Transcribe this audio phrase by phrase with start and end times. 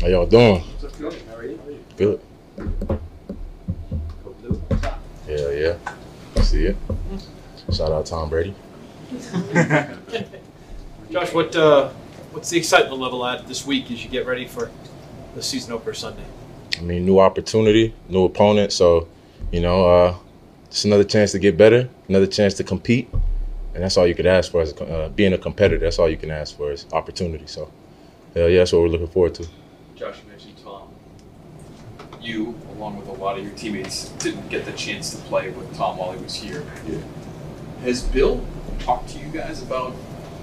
[0.00, 0.62] How y'all doing?
[0.98, 1.14] Good.
[1.28, 1.60] How are you?
[1.96, 2.20] Good.
[5.28, 6.42] Yeah, yeah.
[6.42, 6.76] See it.
[7.72, 8.54] Shout out Tom Brady.
[11.10, 11.88] Josh, what uh,
[12.32, 14.70] what's the excitement level at this week as you get ready for
[15.34, 16.24] the season opener Sunday?
[16.78, 18.72] I mean, new opportunity, new opponent.
[18.72, 19.08] So,
[19.50, 20.16] you know, uh,
[20.66, 23.08] it's another chance to get better, another chance to compete,
[23.74, 25.78] and that's all you could ask for as a, uh, being a competitor.
[25.78, 27.46] That's all you can ask for is opportunity.
[27.46, 27.70] So,
[28.46, 29.46] yeah, that's what we're looking forward to.
[29.96, 30.88] Josh, you mentioned Tom.
[32.20, 35.74] You, along with a lot of your teammates, didn't get the chance to play with
[35.76, 36.64] Tom while he was here.
[36.86, 36.98] Yeah.
[37.82, 38.44] Has Bill
[38.80, 39.94] talked to you guys about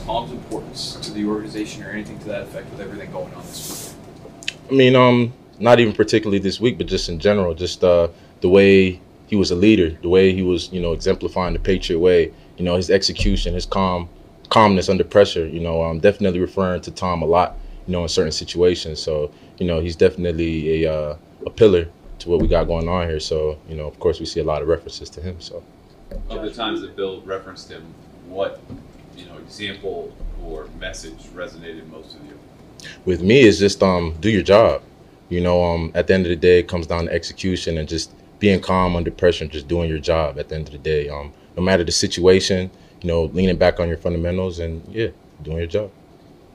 [0.06, 3.96] Tom's importance to the organization or anything to that effect with everything going on this
[4.48, 4.56] week?
[4.70, 8.10] I mean, um, not even particularly this week, but just in general, just uh,
[8.42, 12.00] the way he was a leader, the way he was, you know, exemplifying the Patriot
[12.00, 12.32] way.
[12.58, 14.08] You know, his execution, his calm,
[14.50, 15.48] calmness under pressure.
[15.48, 17.58] You know, I'm definitely referring to Tom a lot.
[17.88, 19.02] You know, in certain situations.
[19.02, 21.88] So, you know, he's definitely a uh, a pillar
[22.20, 23.20] to what we got going on here.
[23.20, 25.40] So, you know, of course, we see a lot of references to him.
[25.40, 25.64] So,
[26.30, 27.84] Of the times that Bill referenced him,
[28.28, 28.60] what
[29.16, 30.12] you know example
[30.44, 32.40] or message resonated most with you?
[33.06, 34.82] with me, it's just um, do your job.
[35.30, 37.90] You know, um, at the end of the day, it comes down to execution and
[37.90, 40.38] just being calm under pressure and just doing your job.
[40.38, 42.70] At the end of the day, um, no matter the situation,
[43.02, 45.08] you know, leaning back on your fundamentals and yeah,
[45.42, 45.92] doing your job.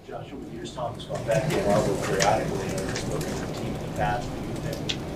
[0.07, 0.27] Josh,
[0.61, 3.91] over years, Tom has gone back to Marvel periodically and spoken to the team in
[3.91, 4.29] the past.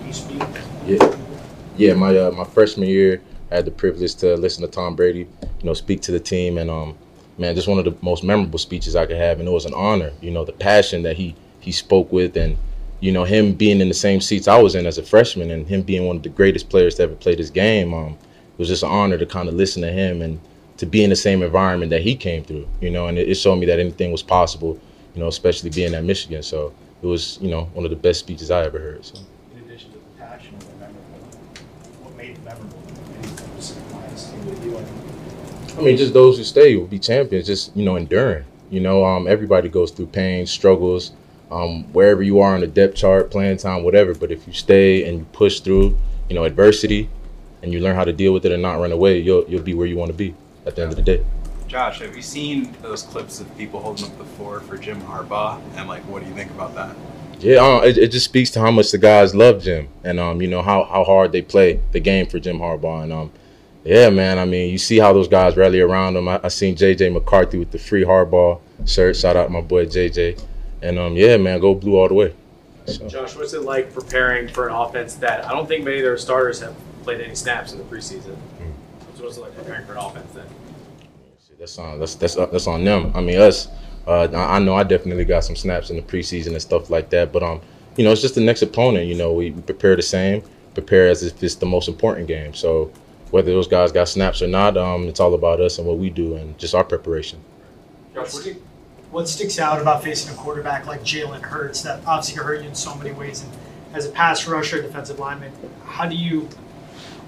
[0.06, 0.42] You speak?
[0.87, 1.17] Yeah,
[1.77, 1.95] yeah.
[1.95, 5.65] My uh, my freshman year, I had the privilege to listen to Tom Brady, you
[5.65, 6.97] know, speak to the team, and um,
[7.39, 9.75] man, just one of the most memorable speeches I could have, and it was an
[9.75, 10.12] honor.
[10.20, 12.56] You know, the passion that he he spoke with, and
[13.00, 15.67] you know, him being in the same seats I was in as a freshman, and
[15.67, 17.92] him being one of the greatest players to ever play this game.
[17.92, 18.17] Um,
[18.53, 20.41] it was just an honor to kind of listen to him and
[20.77, 22.69] to be in the same environment that he came through.
[22.81, 24.81] You know, and it, it showed me that anything was possible.
[25.14, 26.42] You know, especially being at Michigan.
[26.42, 29.04] So it was, you know, one of the best speeches I ever heard.
[29.04, 29.18] So.
[29.54, 31.18] In addition to the passion and the memorable,
[32.02, 32.78] what made it memorable?
[33.18, 34.76] Anything specific lines stay with you?
[34.76, 37.47] And I mean, just those who stay will be champions.
[37.47, 38.44] Just you know, enduring.
[38.70, 41.12] You know, um, everybody goes through pain, struggles,
[41.50, 44.14] um, wherever you are on the depth chart, playing time, whatever.
[44.14, 45.97] But if you stay and you push through,
[46.28, 47.08] you know, adversity,
[47.62, 49.74] and you learn how to deal with it and not run away, you'll you'll be
[49.74, 50.34] where you want to be
[50.66, 51.24] at the end of the day.
[51.74, 55.60] Josh, have you seen those clips of people holding up the floor for Jim Harbaugh?
[55.74, 56.94] And like, what do you think about that?
[57.40, 60.40] Yeah, uh, it, it just speaks to how much the guys love Jim, and um,
[60.40, 63.32] you know how how hard they play the game for Jim Harbaugh, and um,
[63.82, 64.38] yeah, man.
[64.38, 66.28] I mean, you see how those guys rally around him.
[66.28, 69.16] I, I seen JJ McCarthy with the free Harbaugh shirt.
[69.16, 70.41] Shout out my boy JJ,
[70.80, 72.36] and um, yeah, man, go blue all the way.
[72.86, 73.08] So.
[73.08, 76.18] Josh, what's it like preparing for an offense that I don't think many of their
[76.18, 78.36] starters have played any snaps in the preseason?
[79.16, 80.46] So what's it like preparing for an offense then?
[81.64, 83.10] That's on that's that's that's on them.
[83.14, 83.69] I mean us.
[84.06, 87.32] Uh, I know I definitely got some snaps in the preseason and stuff like that.
[87.32, 87.62] But um,
[87.97, 89.06] you know, it's just the next opponent.
[89.06, 90.42] You know, we prepare the same,
[90.74, 92.53] prepare as if it's the most important game.
[92.53, 92.92] So
[93.30, 96.10] whether those guys got snaps or not, um, it's all about us and what we
[96.10, 97.41] do and just our preparation.
[99.10, 102.69] What sticks out about facing a quarterback like Jalen Hurts that obviously can hurt you
[102.69, 103.42] in so many ways?
[103.42, 103.50] And
[103.94, 105.53] as a pass rusher, defensive lineman,
[105.86, 106.47] how do you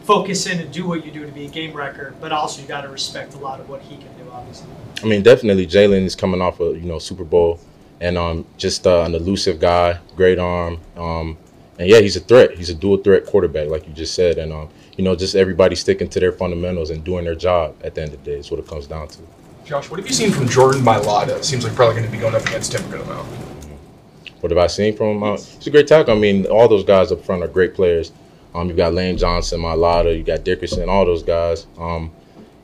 [0.05, 2.15] focus in and do what you do to be a game wrecker?
[2.21, 4.69] But also, you got to respect a lot of what he can do, obviously.
[5.03, 7.61] I mean, definitely Jalen is coming off a you know Super Bowl
[8.01, 11.37] and um, just uh, an elusive guy, great arm, um,
[11.79, 12.57] and yeah, he's a threat.
[12.57, 15.77] He's a dual threat quarterback, like you just said, and um, you know, just everybody
[15.77, 17.75] sticking to their fundamentals and doing their job.
[17.83, 19.19] At the end of the day, is what it comes down to.
[19.65, 21.43] Josh, what have you seen from Jordan Mailata?
[21.43, 23.27] Seems like probably going to be going up against him a good amount.
[24.41, 25.23] What have I seen from him?
[25.23, 26.15] Uh, he's a great tackle.
[26.15, 28.13] I mean, all those guys up front are great players.
[28.57, 31.67] Um, you've got Lane Johnson, Mailata, you got Dickerson, all those guys.
[31.79, 32.11] Um,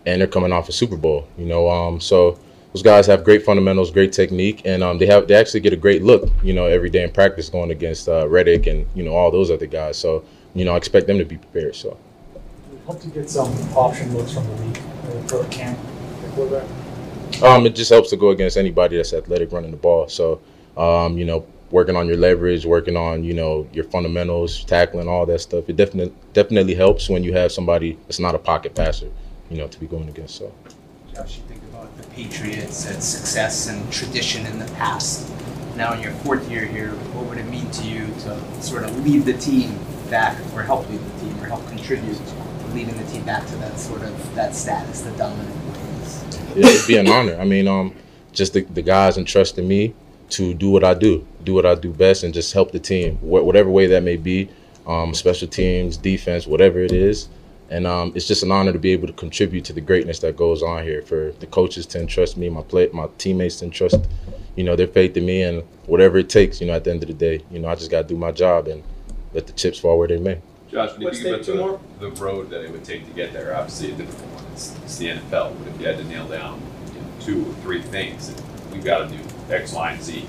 [0.06, 1.68] and they're coming off a Super Bowl, you know.
[1.68, 2.38] Um, so
[2.72, 5.76] those guys have great fundamentals, great technique, and um, they have they actually get a
[5.76, 9.14] great look, you know, every day in practice going against uh, Reddick and you know
[9.14, 9.98] all those other guys.
[9.98, 11.76] So you know, I expect them to be prepared.
[11.76, 11.96] So
[12.86, 15.78] Hope to get some option looks from the league uh, for camp.
[17.42, 20.08] um, it just helps to go against anybody that's athletic running the ball.
[20.08, 20.40] So
[20.76, 25.26] um, you know, working on your leverage, working on you know your fundamentals, tackling, all
[25.26, 25.68] that stuff.
[25.68, 29.10] It definitely definitely helps when you have somebody that's not a pocket passer,
[29.50, 30.36] you know, to be going against.
[30.36, 30.52] So.
[31.14, 35.30] Josh, you think about the Patriots and success and tradition in the past.
[35.76, 39.04] Now in your fourth year here, what would it mean to you to sort of
[39.04, 39.78] lead the team
[40.10, 43.56] back or help lead the team or help contribute to leading the team back to
[43.56, 46.24] that sort of that status, the dominant ways?
[46.54, 47.38] yeah, it'd be an honor.
[47.40, 47.94] I mean, um,
[48.32, 49.94] just the, the guys entrusting me
[50.32, 53.16] to do what I do, do what I do best, and just help the team,
[53.18, 54.48] wh- whatever way that may be,
[54.86, 57.28] um, special teams, defense, whatever it is.
[57.70, 60.36] and um, it's just an honor to be able to contribute to the greatness that
[60.36, 61.00] goes on here.
[61.02, 64.00] For the coaches to entrust me, my play, my teammates to entrust,
[64.56, 66.60] you know, their faith in me, and whatever it takes.
[66.60, 68.16] You know, at the end of the day, you know, I just got to do
[68.16, 68.82] my job and
[69.32, 70.38] let the chips fall where they may.
[70.70, 71.80] Josh, when you think take two about more.
[72.00, 74.44] the, the road that it would take to get there, obviously a difficult one.
[74.52, 75.58] It's, it's the NFL.
[75.58, 76.60] But if you had to nail down
[76.94, 78.42] you know, two or three things, that
[78.72, 80.26] we've got to do X, Y, and Z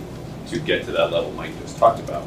[0.50, 2.26] to get to that level Mike just talked about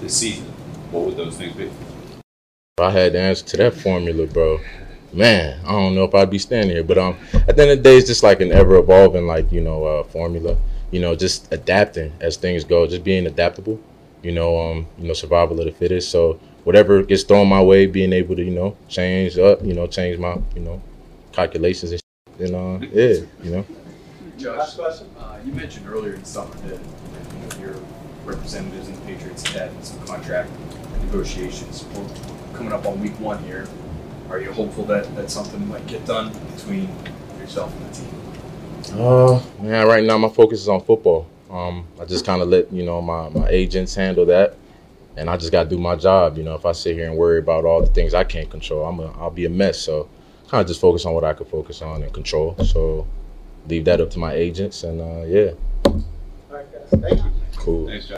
[0.00, 0.44] this season,
[0.90, 1.64] what would those things be?
[1.64, 4.60] If I had the answer to that formula, bro,
[5.12, 6.84] man, I don't know if I'd be standing here.
[6.84, 9.50] But um, at the end of the day, it's just like an ever evolving, like
[9.52, 10.56] you know, uh, formula.
[10.90, 13.78] You know, just adapting as things go, just being adaptable.
[14.22, 16.10] You know, um, you know, survival of the fittest.
[16.10, 19.86] So whatever gets thrown my way, being able to you know change up, you know,
[19.86, 20.80] change my you know
[21.32, 22.00] calculations and
[22.38, 22.50] shit.
[22.50, 23.66] and uh, yeah, you know.
[24.38, 27.82] Josh, uh, you mentioned earlier in the summer that you know, your
[28.24, 30.48] representatives and the Patriots had some contract
[31.02, 31.84] negotiations.
[31.86, 33.66] We're coming up on week one here.
[34.30, 36.88] Are you hopeful that, that something might get done between
[37.40, 39.00] yourself and the team?
[39.00, 41.26] Uh, man, right now my focus is on football.
[41.50, 44.54] Um, I just kind of let you know my my agents handle that,
[45.16, 46.38] and I just got to do my job.
[46.38, 48.84] You know, if I sit here and worry about all the things I can't control,
[48.84, 49.80] I'm a, I'll be a mess.
[49.80, 50.08] So,
[50.46, 52.56] kind of just focus on what I can focus on and control.
[52.64, 53.06] So,
[53.68, 55.50] leave that up to my agents, and uh, yeah,
[55.84, 56.02] All
[56.50, 57.00] right, guys.
[57.00, 57.30] Thank you.
[57.56, 57.86] cool.
[57.86, 58.16] Thanks, Josh.